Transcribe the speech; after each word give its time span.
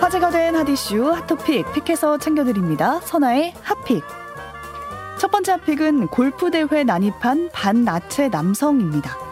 화제가 0.00 0.30
된 0.30 0.56
핫이슈 0.56 1.10
hot 1.10 1.33
topic 1.33 1.72
pick해서 1.74 2.16
챙겨드립니다. 2.16 3.00
선아의 3.00 3.52
핫픽. 3.62 4.02
첫 5.18 5.30
번째 5.30 5.52
핫픽은 5.52 6.06
골프 6.08 6.50
대회 6.50 6.84
난입한 6.84 7.50
반나체 7.52 8.28
남성입니다. 8.28 9.25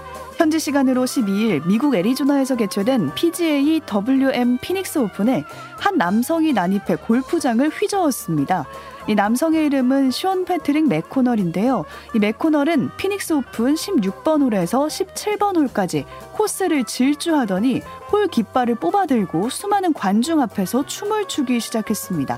현지 0.45 0.61
시간으로 0.61 1.04
12일 1.04 1.66
미국 1.66 1.95
애리조나에서 1.95 2.56
개최된 2.56 3.14
PGA 3.14 3.80
WM 3.90 4.58
피닉스 4.58 4.98
오픈에 4.98 5.43
한 5.79 5.96
남성이 5.96 6.52
난입해 6.52 6.96
골프장을 6.96 7.66
휘저었습니다. 7.66 8.66
이 9.08 9.14
남성의 9.14 9.64
이름은 9.64 10.11
션 10.11 10.44
패트릭 10.44 10.86
맥코널인데요. 10.88 11.86
이 12.14 12.18
맥코널은 12.18 12.90
피닉스 12.98 13.32
오픈 13.32 13.75
16번 13.75 14.43
홀에서 14.43 14.86
17번 14.86 15.57
홀까지 15.57 16.04
코스를 16.32 16.85
질주하더니 16.85 17.80
홀 18.13 18.26
깃발을 18.26 18.74
뽑아들고 18.74 19.49
수많은 19.49 19.94
관중 19.94 20.43
앞에서 20.43 20.85
춤을 20.85 21.26
추기 21.26 21.58
시작했습니다. 21.58 22.36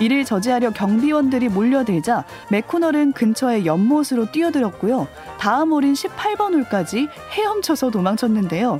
이를 0.00 0.24
저지하려 0.24 0.70
경비원들이 0.70 1.48
몰려들자 1.48 2.24
맥코널은 2.50 3.12
근처의 3.12 3.66
연못으로 3.66 4.30
뛰어들었고요. 4.30 5.08
다음 5.38 5.72
홀인 5.72 5.94
18번 5.94 6.54
홀까지 6.54 7.08
헤엄쳐서 7.32 7.90
도망쳤는데요. 7.90 8.78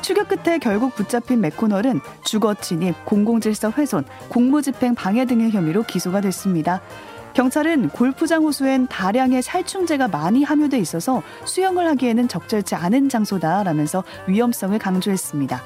추격 0.00 0.28
끝에 0.28 0.58
결국 0.58 0.94
붙잡힌 0.94 1.40
맥코널은 1.40 2.00
주거 2.22 2.54
침입, 2.54 3.04
공공질서 3.04 3.70
훼손, 3.70 4.04
공무집행 4.28 4.94
방해 4.94 5.24
등의 5.24 5.50
혐의로 5.50 5.82
기소가 5.82 6.20
됐습니다. 6.20 6.80
경찰은 7.34 7.90
골프장 7.90 8.42
호수엔 8.42 8.88
다량의 8.88 9.42
살충제가 9.42 10.08
많이 10.08 10.42
함유돼 10.42 10.78
있어서 10.78 11.22
수영을 11.44 11.86
하기에는 11.88 12.26
적절치 12.26 12.74
않은 12.74 13.08
장소다라면서 13.08 14.02
위험성을 14.26 14.76
강조했습니다. 14.78 15.62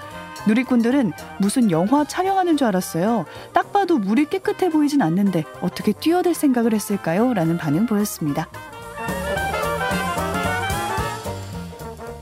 누리꾼들은 0.46 1.12
무슨 1.38 1.70
영화 1.70 2.04
촬영하는 2.04 2.56
줄 2.56 2.66
알았어요. 2.66 3.26
딱 3.52 3.72
봐도 3.72 3.98
물이 3.98 4.26
깨끗해 4.26 4.70
보이진 4.70 5.02
않는데 5.02 5.44
어떻게 5.60 5.92
뛰어들 5.92 6.34
생각을 6.34 6.74
했을까요? 6.74 7.34
라는 7.34 7.56
반응 7.56 7.86
보였습니다. 7.86 8.48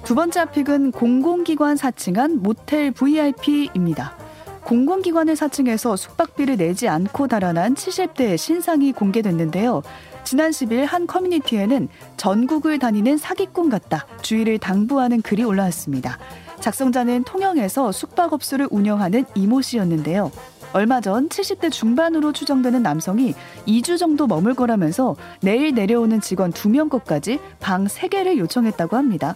두 0.04 0.14
번째 0.16 0.44
픽은 0.50 0.90
공공기관 0.90 1.76
사칭한 1.76 2.42
모텔 2.42 2.90
VIP입니다. 2.90 4.16
공공기관을 4.64 5.36
사칭해서 5.36 5.96
숙박비를 5.96 6.56
내지 6.56 6.88
않고 6.88 7.28
달아난 7.28 7.74
70대의 7.74 8.36
신상이 8.36 8.92
공개됐는데요. 8.92 9.82
지난 10.24 10.50
10일 10.50 10.84
한 10.84 11.06
커뮤니티에는 11.06 11.88
전국을 12.16 12.78
다니는 12.78 13.18
사기꾼 13.18 13.70
같다. 13.70 14.06
주의를 14.22 14.58
당부하는 14.58 15.22
글이 15.22 15.44
올라왔습니다. 15.44 16.18
작성자는 16.60 17.24
통영에서 17.24 17.92
숙박업소를 17.92 18.68
운영하는 18.70 19.24
이모 19.34 19.62
씨였는데요. 19.62 20.30
얼마 20.72 21.00
전 21.00 21.28
70대 21.28 21.70
중반으로 21.72 22.32
추정되는 22.32 22.82
남성이 22.82 23.34
2주 23.66 23.98
정도 23.98 24.26
머물 24.26 24.54
거라면서 24.54 25.16
내일 25.40 25.74
내려오는 25.74 26.20
직원 26.20 26.52
2명 26.52 26.88
것까지 26.88 27.40
방 27.58 27.86
3개를 27.86 28.38
요청했다고 28.38 28.96
합니다. 28.96 29.34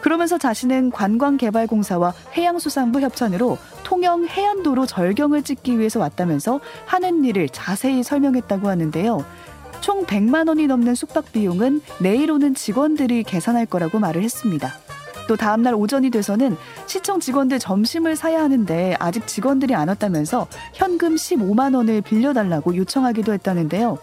그러면서 0.00 0.36
자신은 0.36 0.90
관광개발공사와 0.90 2.12
해양수산부 2.36 3.00
협찬으로 3.00 3.56
통영 3.84 4.26
해안도로 4.26 4.86
절경을 4.86 5.44
찍기 5.44 5.78
위해서 5.78 6.00
왔다면서 6.00 6.58
하는 6.86 7.24
일을 7.24 7.48
자세히 7.48 8.02
설명했다고 8.02 8.68
하는데요. 8.68 9.24
총 9.80 10.04
100만 10.04 10.48
원이 10.48 10.66
넘는 10.66 10.96
숙박 10.96 11.30
비용은 11.30 11.82
내일 12.00 12.32
오는 12.32 12.54
직원들이 12.54 13.22
계산할 13.22 13.66
거라고 13.66 14.00
말을 14.00 14.24
했습니다. 14.24 14.72
또 15.28 15.36
다음날 15.36 15.74
오전이 15.74 16.10
돼서는 16.10 16.56
시청 16.86 17.20
직원들 17.20 17.58
점심을 17.58 18.16
사야 18.16 18.42
하는데 18.42 18.96
아직 18.98 19.26
직원들이 19.26 19.74
안 19.74 19.88
왔다면서 19.88 20.46
현금 20.74 21.14
15만 21.14 21.74
원을 21.74 22.00
빌려달라고 22.00 22.76
요청하기도 22.76 23.32
했다는데요. 23.32 23.98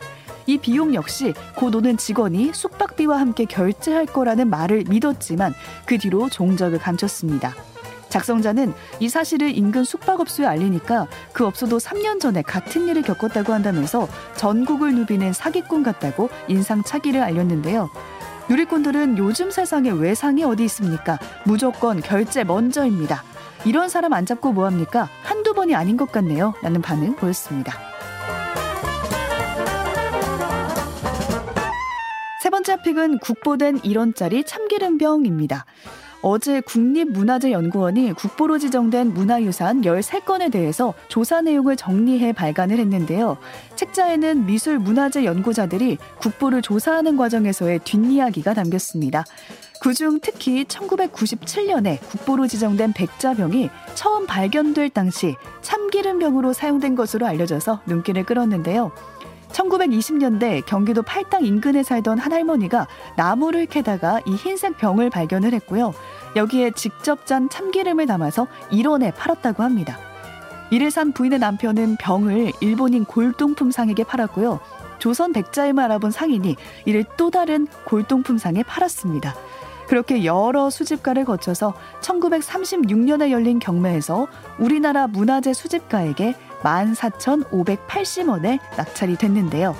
이 0.45 0.57
비용 0.57 0.95
역시 0.95 1.33
곧 1.55 1.75
오는 1.75 1.95
직원이 1.97 2.51
숙박비와 2.53 3.19
함께 3.19 3.45
결제할 3.45 4.07
거라는 4.07 4.49
말을 4.49 4.85
믿었지만 4.89 5.53
그 5.85 5.97
뒤로 5.97 6.29
종적을 6.29 6.79
감췄습니다. 6.79 7.53
작성자는 8.09 8.73
이 8.99 9.07
사실을 9.07 9.55
인근 9.55 9.83
숙박업소에 9.83 10.47
알리니까 10.47 11.07
그 11.31 11.45
업소도 11.45 11.77
3년 11.77 12.19
전에 12.19 12.41
같은 12.41 12.87
일을 12.87 13.03
겪었다고 13.03 13.53
한다면서 13.53 14.07
전국을 14.35 14.95
누비는 14.95 15.33
사기꾼 15.33 15.83
같다고 15.83 16.29
인상차기를 16.47 17.21
알렸는데요. 17.21 17.89
누리꾼들은 18.49 19.19
요즘 19.19 19.51
세상에 19.51 19.91
외상이 19.91 20.43
어디 20.43 20.63
있습니까? 20.65 21.19
무조건 21.45 22.01
결제 22.01 22.43
먼저입니다. 22.43 23.23
이런 23.63 23.89
사람 23.89 24.13
안 24.13 24.25
잡고 24.25 24.53
뭐합니까? 24.53 25.07
한두 25.21 25.53
번이 25.53 25.75
아닌 25.75 25.97
것 25.97 26.11
같네요. 26.11 26.55
라는 26.63 26.81
반응 26.81 27.15
보였습니다. 27.15 27.73
세 32.41 32.49
번째 32.49 32.81
픽은 32.81 33.19
국보된 33.19 33.81
1원짜리 33.81 34.43
참기름병입니다. 34.43 35.65
어제 36.21 36.61
국립문화재연구원이 36.61 38.13
국보로 38.13 38.57
지정된 38.57 39.13
문화유산 39.13 39.81
13건에 39.81 40.51
대해서 40.51 40.93
조사 41.07 41.41
내용을 41.41 41.75
정리해 41.75 42.33
발간을 42.33 42.77
했는데요. 42.77 43.37
책자에는 43.75 44.45
미술 44.45 44.79
문화재 44.79 45.23
연구자들이 45.23 45.97
국보를 46.19 46.61
조사하는 46.61 47.15
과정에서의 47.15 47.79
뒷이야기가 47.85 48.53
담겼습니다. 48.53 49.23
그중 49.81 50.19
특히 50.21 50.65
1997년에 50.65 52.01
국보로 52.01 52.47
지정된 52.47 52.91
백자병이 52.93 53.69
처음 53.95 54.27
발견될 54.27 54.89
당시 54.89 55.35
참기름병으로 55.61 56.51
사용된 56.51 56.95
것으로 56.95 57.25
알려져서 57.25 57.83
눈길을 57.85 58.25
끌었는데요. 58.25 58.91
1920년대 59.51 60.65
경기도 60.65 61.01
팔당 61.01 61.45
인근에 61.45 61.83
살던 61.83 62.17
한 62.17 62.31
할머니가 62.31 62.87
나무를 63.15 63.65
캐다가 63.65 64.21
이 64.25 64.35
흰색 64.35 64.77
병을 64.77 65.09
발견을 65.09 65.53
했고요. 65.53 65.93
여기에 66.35 66.71
직접 66.71 67.25
짠 67.25 67.49
참기름을 67.49 68.05
담아서 68.05 68.47
1원에 68.71 69.13
팔았다고 69.15 69.63
합니다. 69.63 69.97
이를 70.71 70.91
산 70.91 71.11
부인의 71.11 71.39
남편은 71.39 71.97
병을 71.97 72.51
일본인 72.61 73.05
골동품상에게 73.05 74.03
팔았고요. 74.03 74.59
조선 74.99 75.33
백자임을 75.33 75.83
알아본 75.83 76.11
상인이 76.11 76.55
이를 76.85 77.05
또 77.17 77.31
다른 77.31 77.67
골동품상에 77.85 78.63
팔았습니다. 78.63 79.33
그렇게 79.87 80.23
여러 80.23 80.69
수집가를 80.69 81.25
거쳐서 81.25 81.73
1936년에 82.01 83.31
열린 83.31 83.57
경매에서 83.57 84.27
우리나라 84.59 85.07
문화재 85.07 85.53
수집가에게 85.53 86.35
14,580원에 86.61 88.59
낙찰이 88.77 89.17
됐는데요. 89.17 89.75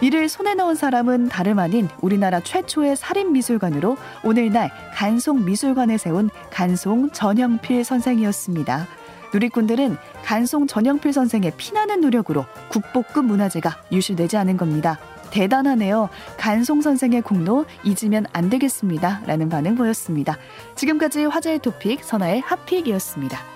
이를 0.00 0.28
손에 0.28 0.54
넣은 0.54 0.74
사람은 0.74 1.28
다름 1.28 1.58
아닌 1.58 1.88
우리나라 2.00 2.40
최초의 2.40 2.96
살인미술관으로 2.96 3.96
오늘날 4.24 4.70
간송미술관에 4.94 5.98
세운 5.98 6.30
간송 6.50 7.10
전영필 7.10 7.84
선생이었습니다. 7.84 8.86
누리꾼들은 9.32 9.96
간송 10.24 10.66
전영필 10.66 11.12
선생의 11.12 11.52
피나는 11.56 12.00
노력으로 12.00 12.44
국보급 12.68 13.24
문화재가 13.24 13.82
유실되지 13.92 14.36
않은 14.36 14.56
겁니다. 14.56 14.98
대단하네요. 15.30 16.08
간송 16.36 16.80
선생의 16.80 17.22
공로 17.22 17.66
잊으면 17.82 18.26
안 18.32 18.48
되겠습니다. 18.50 19.22
라는 19.26 19.48
반응 19.48 19.74
보였습니다. 19.74 20.38
지금까지 20.76 21.24
화제의 21.24 21.58
토픽 21.58 22.04
선아의 22.04 22.40
핫픽이었습니다. 22.42 23.53